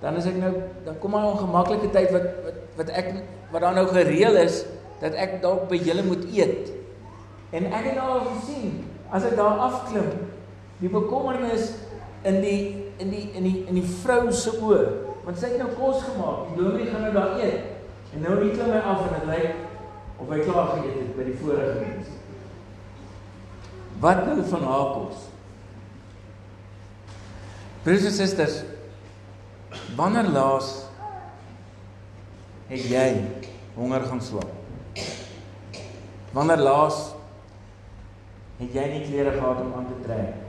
dan 0.02 0.16
is 0.18 0.26
ek 0.26 0.38
nou 0.40 0.52
dan 0.86 0.98
kom 1.02 1.10
maar 1.14 1.26
'n 1.26 1.34
ongemaklike 1.36 1.90
tyd 1.94 2.10
wat 2.14 2.26
wat 2.44 2.56
wat 2.76 2.88
ek 2.90 3.12
wat 3.50 3.60
daar 3.60 3.74
nou 3.74 3.86
gereël 3.86 4.36
is 4.42 4.64
dat 5.00 5.14
ek 5.14 5.42
dalk 5.42 5.68
by 5.68 5.76
julle 5.76 6.02
moet 6.02 6.24
eet. 6.34 6.72
En 7.50 7.66
ek 7.66 7.84
het 7.84 7.94
nou 7.94 8.08
al 8.08 8.26
gesien 8.34 8.84
as 9.10 9.24
ek 9.24 9.36
daar 9.36 9.58
afklim, 9.58 10.10
die 10.78 10.88
bekommernis 10.88 11.72
in 12.22 12.40
die 12.40 12.90
in 12.98 13.10
die 13.10 13.30
in 13.34 13.42
die 13.42 13.64
in 13.68 13.74
die 13.74 13.88
vrou 14.02 14.32
se 14.32 14.50
oë, 14.50 14.82
want 15.24 15.38
sy 15.38 15.46
het 15.46 15.58
nou 15.58 15.70
kos 15.78 16.02
gemaak. 16.02 16.50
Die 16.50 16.62
dominee 16.62 16.90
gaan 16.90 17.02
nou 17.02 17.12
daar 17.12 17.38
eet. 17.38 17.62
En 18.14 18.22
nou 18.22 18.44
net 18.44 18.52
klim 18.58 18.72
hy 18.72 18.78
af 18.78 19.06
en 19.06 19.14
dit 19.20 19.26
lyk 19.28 19.54
of 20.16 20.30
hy 20.32 20.38
klaar 20.44 20.72
geëet 20.74 21.00
het 21.00 21.16
by 21.16 21.26
die 21.28 21.36
vorige 21.40 21.80
mense. 21.80 22.14
Wat 24.00 24.22
nou 24.26 24.44
van 24.50 24.64
haar 24.68 24.92
kos? 24.96 25.24
Broers 27.86 28.06
en 28.08 28.16
susters, 28.16 28.56
wanneer 29.96 30.28
laas 30.34 30.70
het 32.68 32.88
jy 32.90 33.08
honger 33.76 34.08
gaan 34.08 34.22
slaap? 34.24 34.52
Wanneer 36.34 36.64
laas 36.64 36.98
het 38.58 38.74
jy 38.74 38.86
nie 38.90 39.04
klere 39.06 39.36
gehad 39.36 39.62
om 39.62 39.72
aan 39.78 39.88
te 39.92 40.00
trek? 40.04 40.42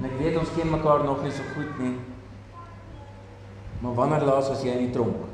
En 0.00 0.08
ek 0.08 0.16
weet 0.20 0.38
ons 0.40 0.52
ken 0.56 0.72
mekaar 0.72 1.04
nog 1.04 1.22
nie 1.24 1.32
so 1.34 1.44
goed 1.54 1.78
nie. 1.80 1.94
Maar 3.80 3.94
wanneer 3.96 4.26
laas 4.28 4.48
was 4.52 4.64
jy 4.64 4.74
in 4.76 4.88
die 4.88 4.94
tronk? 4.96 5.28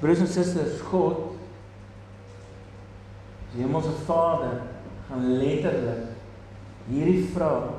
Broers 0.00 0.22
en 0.24 0.30
susters, 0.32 0.80
God 0.88 1.30
die 3.50 3.64
Hemelse 3.64 3.92
Vader 4.06 4.60
gaan 5.08 5.24
letterlik 5.40 6.06
hierdie 6.86 7.26
vraag 7.34 7.72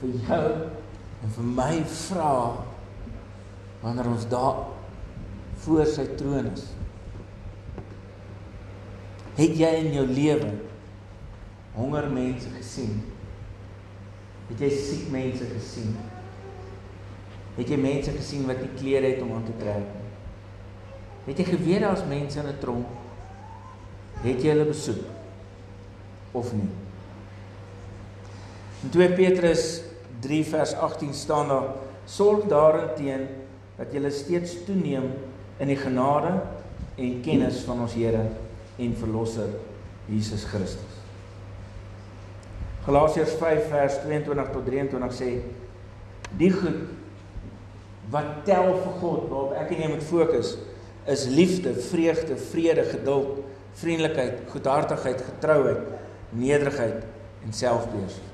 vir 0.00 0.16
jou 0.26 0.48
en 1.22 1.34
vir 1.36 1.50
my 1.56 1.74
vra 1.88 2.32
wanneer 3.84 4.10
ons 4.10 4.26
daar 4.30 4.64
voor 5.62 5.86
sy 5.88 6.04
troon 6.18 6.50
is. 6.50 6.66
Het 9.36 9.54
jy 9.60 9.70
in 9.84 9.92
jou 9.94 10.06
lewe 10.10 10.50
honger 11.76 12.08
mense 12.12 12.50
gesien? 12.56 12.98
Het 14.50 14.66
jy 14.66 14.72
siek 14.74 15.06
mense 15.14 15.48
gesien? 15.54 15.94
Het 17.56 17.72
jy 17.72 17.78
mense 17.80 18.12
gesien 18.18 18.44
wat 18.50 18.60
nie 18.60 18.74
klere 18.76 19.14
het 19.14 19.22
om 19.24 19.32
aan 19.38 19.46
te 19.46 19.56
trek 19.62 19.86
nie? 19.94 19.95
Het 21.26 21.42
jy 21.42 21.44
geweet 21.44 21.82
daar's 21.82 22.04
mense 22.06 22.38
in 22.38 22.46
'n 22.46 22.58
tronk? 22.60 22.86
Het 24.22 24.42
jy 24.42 24.48
hulle 24.48 24.64
besoek 24.64 25.02
of 26.32 26.52
nie? 26.52 26.68
In 28.82 28.90
2 28.90 29.12
Petrus 29.12 29.82
3 30.20 30.44
vers 30.44 30.74
18 30.74 31.14
staan 31.14 31.48
daar: 31.48 31.68
Sorg 32.04 32.46
daarteen 32.46 33.26
dat 33.76 33.92
jy 33.92 34.10
steeds 34.10 34.64
toeneem 34.64 35.10
in 35.58 35.68
die 35.68 35.76
genade 35.76 36.40
en 36.96 37.20
kennis 37.20 37.60
van 37.66 37.80
ons 37.80 37.94
Here 37.94 38.26
en 38.78 38.96
Verlosser 38.96 39.48
Jesus 40.06 40.44
Christus. 40.44 40.94
Galasiërs 42.86 43.34
5 43.40 43.68
vers 43.68 43.98
22 44.04 44.52
tot 44.52 44.64
23 44.64 45.12
sê: 45.12 45.30
Die 46.38 46.52
goed 46.52 46.86
wat 48.10 48.44
tel 48.46 48.70
vir 48.78 48.98
God 49.00 49.28
waarop 49.30 49.56
ek 49.58 49.72
en 49.74 49.82
jy 49.82 49.88
moet 49.90 50.06
fokus 50.06 50.54
is 51.06 51.26
liefde, 51.26 51.74
vreugde, 51.74 52.36
vrede, 52.36 52.82
geduld, 52.82 53.38
vriendelikheid, 53.72 54.32
goedhartigheid, 54.48 55.22
getrouheid, 55.22 55.78
nederigheid 56.28 57.04
en 57.44 57.52
selfbeheersing. 57.52 58.24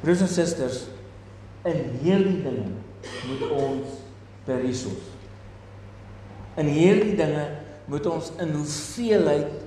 Broers 0.00 0.20
en 0.20 0.28
susters, 0.28 0.84
in 1.66 1.82
hierdie 2.02 2.40
dinge 2.42 2.70
moet 3.26 3.44
ons 3.50 4.00
perisos. 4.46 5.10
In 6.58 6.70
hierdie 6.70 7.14
dinge 7.18 7.46
moet 7.90 8.06
ons 8.10 8.32
in 8.42 8.50
hoeveelheid 8.54 9.62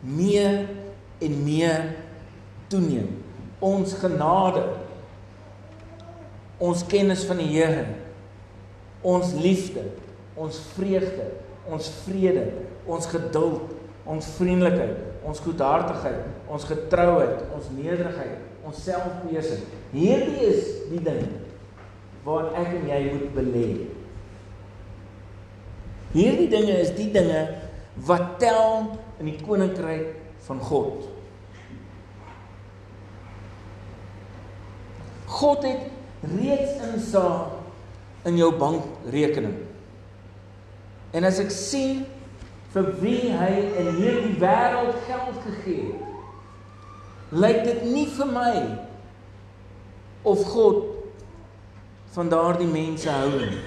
meer 0.00 0.62
en 1.20 1.40
meer 1.44 1.88
toeneem. 2.72 3.08
Ons 3.60 3.96
genade, 4.00 4.62
ons 6.60 6.84
kennis 6.88 7.24
van 7.28 7.40
die 7.40 7.50
Here 7.52 7.88
ons 9.02 9.34
liefde, 9.40 9.84
ons 10.36 10.58
vreugde, 10.74 11.26
ons 11.70 11.90
vrede, 12.04 12.46
ons 12.86 13.06
geduld, 13.06 13.76
ons 14.10 14.30
vriendelikheid, 14.36 14.96
ons 15.26 15.42
goedhartigheid, 15.44 16.24
ons 16.50 16.66
getrouheid, 16.68 17.44
ons 17.56 17.70
nederigheid, 17.76 18.40
ons 18.66 18.82
selfbeheersing. 18.84 19.62
Hierdie 19.94 20.50
is 20.50 20.66
die 20.90 21.02
ding 21.04 21.24
waarin 22.24 22.56
ek 22.60 22.74
en 22.76 22.88
jy 22.90 23.00
moet 23.12 23.30
belê. 23.36 23.68
Hierdie 26.10 26.50
dinge 26.50 26.74
is 26.82 26.90
die 26.96 27.08
dinge 27.14 27.44
wat 28.08 28.36
tel 28.42 28.90
in 29.20 29.30
die 29.30 29.38
koninkryk 29.44 30.16
van 30.46 30.60
God. 30.64 31.06
God 35.30 35.64
het 35.64 35.86
reeds 36.34 36.80
insaag 36.90 37.59
in 38.24 38.36
jou 38.36 38.50
bankrekening. 38.58 39.56
En 41.10 41.24
as 41.24 41.40
ek 41.42 41.50
sien 41.54 42.04
vir 42.74 42.92
wie 43.00 43.32
hy 43.34 43.50
in 43.80 43.90
hierdie 43.96 44.36
wêreld 44.42 45.00
geld 45.08 45.40
gegee 45.46 45.88
het, 45.88 46.06
lyk 47.30 47.64
dit 47.66 47.82
nie 47.90 48.06
vir 48.10 48.30
my 48.30 48.54
of 50.26 50.44
God 50.52 50.84
van 52.14 52.30
daardie 52.30 52.68
mense 52.70 53.10
hou 53.10 53.32
nie. 53.38 53.58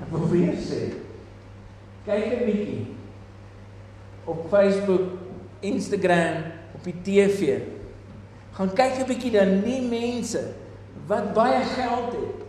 Ek 0.00 0.14
wil 0.14 0.26
weer 0.32 0.56
sê, 0.58 0.80
kyk 2.04 2.32
'n 2.34 2.46
bietjie 2.46 2.89
op 4.24 4.48
Facebook, 4.48 5.00
Instagram, 5.60 6.42
op 6.74 6.84
die 6.84 6.96
TV. 7.02 7.60
Gaan 8.52 8.72
kyk 8.72 8.98
'n 8.98 9.06
bietjie 9.06 9.30
dan 9.30 9.62
die 9.62 9.82
mense 9.82 10.52
wat 11.06 11.32
baie 11.34 11.64
geld 11.64 12.12
het. 12.12 12.40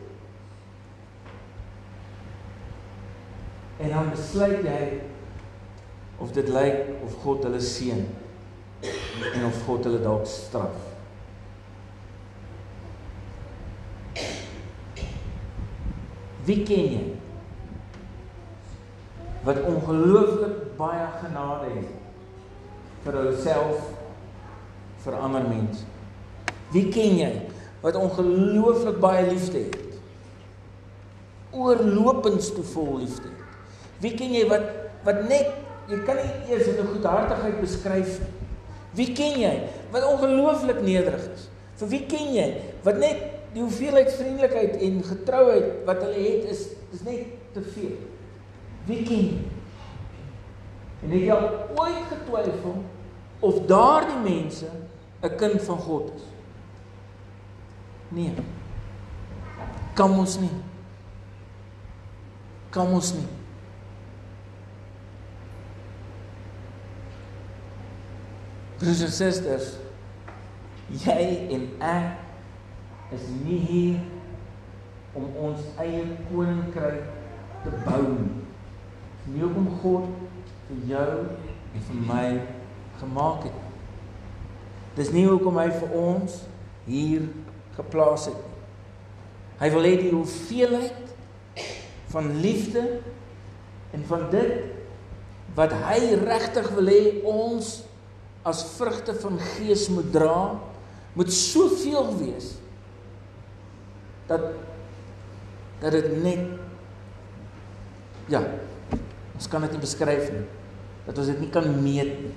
En 3.77 3.89
dan 3.89 4.09
besluit 4.09 4.63
jy 4.63 5.01
of 6.17 6.31
dit 6.31 6.47
lyk 6.47 6.85
of 7.03 7.13
God 7.23 7.43
hulle 7.43 7.61
seën 7.61 8.05
en 9.33 9.45
of 9.45 9.63
God 9.65 9.83
hulle 9.83 10.01
dalk 10.01 10.25
straf. 10.29 10.77
Wie 16.45 16.61
ken 16.65 16.85
jy? 16.93 17.01
Wat 19.45 19.61
ongelooflik 19.65 20.60
baie 20.81 21.07
genade 21.21 21.69
het 21.75 21.91
vir 23.05 23.17
hulself 23.21 23.89
vir 25.05 25.17
ander 25.17 25.45
mense. 25.45 25.85
Wie 26.73 26.87
ken 26.93 27.17
jy 27.19 27.31
wat 27.81 27.97
ongelooflik 27.97 28.99
baie 29.01 29.25
liefde 29.29 29.65
het? 29.67 29.97
Oorlopends 31.51 32.51
te 32.55 32.63
vol 32.73 33.01
liefde. 33.01 33.29
Wie 34.01 34.13
ken 34.17 34.33
jy 34.33 34.45
wat 34.49 34.69
wat 35.05 35.23
net 35.29 35.49
jy 35.89 35.97
kan 36.05 36.19
nie 36.21 36.53
eers 36.53 36.69
in 36.69 36.77
'n 36.79 36.91
goedhartigheid 36.93 37.61
beskryf 37.61 38.19
nie. 38.21 38.33
Wie 38.93 39.13
ken 39.13 39.39
jy 39.39 39.53
wat 39.91 40.05
ongelooflik 40.05 40.81
nederig 40.81 41.25
is? 41.33 41.49
Vir 41.75 41.87
wie 41.87 42.05
ken 42.05 42.33
jy 42.33 42.47
wat 42.83 42.97
net 42.97 43.17
die 43.53 43.61
hoeveelheid 43.61 44.11
vriendelikheid 44.13 44.77
en 44.81 45.03
getrouheid 45.03 45.85
wat 45.85 46.03
hulle 46.05 46.21
het 46.27 46.51
is 46.51 46.67
is 46.93 47.03
net 47.03 47.25
te 47.53 47.61
veel. 47.61 47.97
Wie 48.85 49.03
ken 49.03 49.25
jy? 49.31 49.50
En 51.01 51.09
het 51.09 51.21
jy 51.21 51.37
ooit 51.75 52.03
getwyfel 52.09 52.83
of 53.39 53.65
daardie 53.65 54.19
mense 54.23 54.69
'n 55.21 55.35
kind 55.35 55.61
van 55.61 55.77
God 55.77 56.11
is? 56.15 56.21
Nee. 58.07 58.33
Kom 59.95 60.17
ons 60.19 60.39
nie. 60.39 60.55
Kom 62.69 62.93
ons 62.93 63.13
nie. 63.13 63.27
Broers 68.77 69.01
en 69.01 69.11
susters, 69.11 69.75
jy 71.03 71.25
en 71.53 71.67
ek 71.85 73.13
is 73.13 73.27
nie 73.43 73.59
hier 73.67 73.99
om 75.13 75.27
ons 75.37 75.59
eie 75.83 76.01
koninkryk 76.31 77.03
te 77.61 77.73
bou 77.85 78.01
nie. 78.07 78.39
Nie 79.35 79.45
om 79.45 79.69
God 79.83 80.07
vir 80.71 80.95
jou 80.95 81.11
en 81.75 81.85
vir 81.87 81.99
my 82.07 82.25
gemaak 83.01 83.47
het. 83.49 83.59
Dis 84.95 85.11
nie 85.11 85.25
hoekom 85.27 85.59
hy 85.59 85.67
vir 85.71 85.95
ons 85.95 86.41
hier 86.87 87.27
geplaas 87.75 88.27
het 88.31 88.39
nie. 88.39 88.51
Hy 89.61 89.69
wil 89.75 89.85
hê 89.85 89.93
die 89.99 90.13
hoeveelheid 90.13 91.11
van 92.11 92.31
liefde 92.41 92.81
en 93.93 94.05
van 94.09 94.25
dit 94.31 94.71
wat 95.57 95.75
hy 95.83 96.15
regtig 96.23 96.71
wil 96.73 96.89
hê 96.89 97.03
ons 97.27 97.69
as 98.47 98.63
vrugte 98.73 99.13
van 99.21 99.37
gees 99.51 99.85
moet 99.93 100.09
dra, 100.15 100.57
moet 101.13 101.29
soveel 101.35 102.09
wees 102.23 102.55
dat 104.29 104.47
dat 105.81 105.95
dit 105.97 106.09
net 106.23 106.41
ja, 108.29 108.41
ons 109.35 109.47
kan 109.49 109.63
dit 109.65 109.73
nie 109.75 109.81
beskryf 109.81 110.29
nie. 110.31 110.43
Dat 111.05 111.17
ons 111.17 111.31
dit 111.31 111.39
nie 111.41 111.49
kan 111.53 111.67
meet 111.83 112.13
nie. 112.21 112.35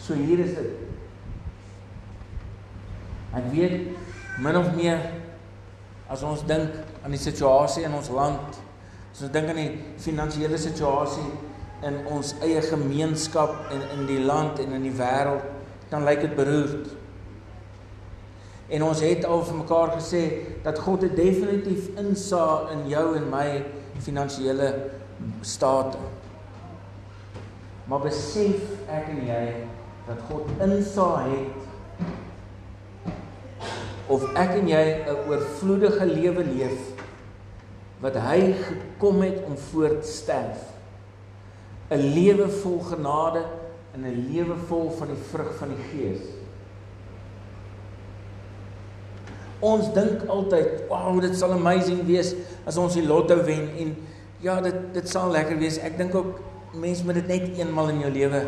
So 0.00 0.14
hier 0.18 0.42
is 0.42 0.54
dit. 0.56 0.70
Ek 3.36 3.46
weet 3.52 3.76
min 4.42 4.56
of 4.58 4.72
meer 4.74 5.02
as 6.10 6.24
ons 6.26 6.42
dink 6.48 6.74
aan 7.04 7.14
die 7.14 7.20
situasie 7.20 7.84
in 7.86 7.94
ons 7.94 8.10
land, 8.10 8.58
as 9.12 9.22
ons 9.22 9.34
dink 9.34 9.52
aan 9.52 9.60
die 9.60 9.74
finansiële 10.02 10.58
situasie 10.58 11.28
in 11.86 12.00
ons 12.10 12.34
eie 12.44 12.62
gemeenskap 12.66 13.70
en 13.72 13.84
in 13.94 14.08
die 14.08 14.18
land 14.24 14.58
en 14.62 14.74
in 14.76 14.88
die 14.88 14.96
wêreld, 14.98 15.46
dan 15.92 16.04
lyk 16.06 16.24
dit 16.26 16.34
beroerd. 16.38 16.90
En 18.70 18.84
ons 18.86 19.02
het 19.02 19.24
al 19.26 19.44
vir 19.46 19.60
mekaar 19.62 19.94
gesê 19.96 20.24
dat 20.64 20.78
God 20.78 21.06
het 21.06 21.16
definitief 21.18 21.88
insaag 21.98 22.70
in 22.74 22.84
jou 22.90 23.06
en 23.18 23.30
my 23.30 23.46
finansiële 24.00 24.90
state. 25.40 25.98
Maar 27.84 28.00
besef 28.00 28.62
ek 28.88 29.08
en 29.10 29.26
jy 29.26 29.44
dat 30.06 30.22
God 30.28 30.48
insaag 30.62 31.26
het 31.30 31.56
of 34.10 34.24
ek 34.34 34.56
en 34.58 34.68
jy 34.68 34.84
'n 35.06 35.28
oorvloedige 35.30 36.06
lewe 36.06 36.44
leef 36.44 36.80
wat 38.00 38.16
hy 38.16 38.54
gekom 38.58 39.22
het 39.22 39.44
om 39.46 39.56
voor 39.56 40.00
te 40.00 40.08
sterf. 40.08 40.60
'n 41.90 42.12
Lewe 42.14 42.48
vol 42.48 42.78
genade 42.80 43.44
en 43.94 44.00
'n 44.06 44.26
lewe 44.32 44.56
vol 44.66 44.90
van 44.90 45.06
die 45.06 45.22
vrug 45.30 45.54
van 45.58 45.68
die 45.68 45.84
Gees. 45.90 46.39
Ons 49.60 49.92
dink 49.92 50.24
altyd, 50.28 50.88
"Wow, 50.88 51.20
dit 51.20 51.36
sal 51.36 51.52
amazing 51.52 52.06
wees 52.06 52.34
as 52.64 52.76
ons 52.76 52.94
die 52.94 53.06
lotto 53.06 53.36
wen 53.44 53.68
en 53.78 53.96
ja, 54.40 54.60
dit 54.60 54.94
dit 54.94 55.08
sal 55.08 55.30
lekker 55.30 55.58
wees." 55.58 55.78
Ek 55.78 55.98
dink 55.98 56.14
ook 56.14 56.40
mense 56.72 57.04
moet 57.04 57.14
dit 57.14 57.26
net 57.26 57.58
eenmal 57.58 57.88
in 57.88 58.00
jou 58.00 58.10
lewe 58.10 58.46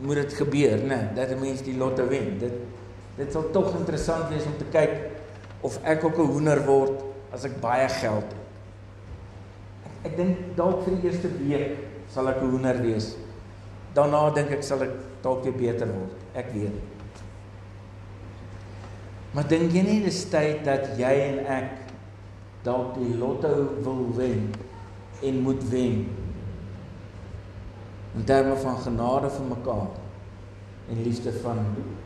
moet 0.00 0.14
dit 0.14 0.32
gebeur, 0.32 0.78
né, 0.78 0.86
nee, 0.86 1.14
dat 1.14 1.30
'n 1.30 1.40
mens 1.40 1.62
die 1.62 1.76
lotto 1.76 2.08
wen. 2.08 2.38
Dit 2.38 2.52
dit 3.16 3.32
sal 3.32 3.50
tog 3.50 3.74
interessant 3.76 4.28
wees 4.28 4.44
om 4.44 4.56
te 4.58 4.64
kyk 4.72 5.10
of 5.60 5.78
ek 5.82 6.04
ook 6.04 6.18
'n 6.18 6.32
hoender 6.32 6.64
word 6.64 7.02
as 7.32 7.44
ek 7.44 7.60
baie 7.60 7.88
geld 7.88 8.24
het. 8.24 8.40
Ek, 9.84 10.10
ek 10.10 10.16
dink 10.16 10.56
dalk 10.56 10.82
vir 10.84 10.96
die 10.96 11.08
eerste 11.08 11.28
week 11.28 11.76
sal 12.08 12.28
ek 12.28 12.42
'n 12.42 12.50
hoender 12.50 12.82
wees. 12.82 13.16
Daarna 13.94 14.30
dink 14.30 14.50
ek 14.50 14.62
sal 14.62 14.82
ek 14.82 14.90
dalk 15.22 15.44
weer 15.44 15.52
beter 15.52 15.86
word. 15.86 16.12
Ek 16.34 16.52
weet 16.52 16.72
nie. 16.72 16.89
Maar 19.30 19.46
dink 19.46 19.70
jy 19.70 19.82
nie 19.86 20.00
dis 20.02 20.24
tyd 20.30 20.64
dat 20.66 20.88
jy 20.98 21.10
en 21.28 21.36
ek 21.54 21.92
dalk 22.66 22.96
die 22.98 23.12
lotto 23.18 23.52
wil 23.84 24.08
wen 24.16 24.48
en 25.22 25.36
moet 25.44 25.62
wen? 25.70 26.00
In 28.18 28.24
terme 28.26 28.56
van 28.58 28.80
genade 28.82 29.30
vir 29.30 29.46
mekaar 29.52 29.92
en 30.90 31.02
liefde 31.06 31.30
van 31.44 31.60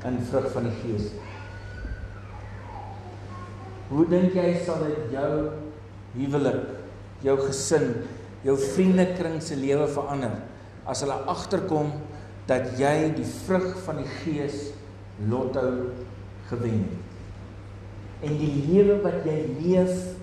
in 0.05 0.19
vrug 0.29 0.51
van 0.53 0.69
die 0.69 0.75
Gees. 0.83 1.07
Hoe 3.89 4.05
dink 4.11 4.37
jy 4.37 4.51
sal 4.67 4.85
dit 4.85 5.15
jou 5.15 5.31
huwelik, 6.19 6.67
jou 7.25 7.39
gesin, 7.41 7.89
jou 8.45 8.59
vriendekring 8.61 9.39
se 9.41 9.57
lewe 9.57 9.89
verander 9.95 10.37
as 10.85 11.01
hulle 11.01 11.17
agterkom 11.33 11.95
dat 12.45 12.75
jy 12.77 12.93
die 13.17 13.31
vrug 13.47 13.71
van 13.87 14.03
die 14.03 14.13
Gees 14.21 14.69
lotto 15.33 15.65
gewen 16.53 16.85
het? 16.85 17.04
En 18.25 18.39
die 18.41 18.53
lewe 18.69 19.01
wat 19.05 19.27
jy 19.29 19.39
leef 19.61 20.15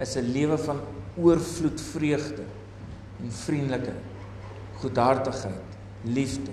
is 0.00 0.16
'n 0.16 0.32
lewe 0.32 0.58
van 0.58 0.80
oorvloed 1.16 1.80
vreugde 1.80 2.44
en 3.22 3.32
vriendelikheid, 3.32 4.04
goedhartigheid, 4.80 5.76
liefde, 6.04 6.52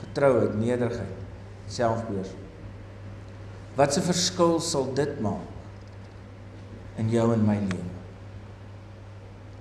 getrouheid, 0.00 0.54
nederigheid, 0.58 1.16
selfbeheersing. 1.66 2.44
Wat 3.74 3.96
'n 3.96 4.02
verskil 4.02 4.60
sal 4.60 4.94
dit 4.94 5.20
maak 5.20 5.44
in 6.96 7.10
jou 7.10 7.32
en 7.32 7.44
my 7.44 7.58
lewe? 7.58 7.92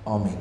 Amen. 0.06 0.38